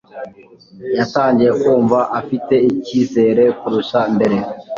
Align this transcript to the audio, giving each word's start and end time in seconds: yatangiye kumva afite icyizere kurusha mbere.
yatangiye 0.97 1.51
kumva 1.61 1.99
afite 2.19 2.55
icyizere 2.71 3.43
kurusha 3.59 3.99
mbere. 4.15 4.37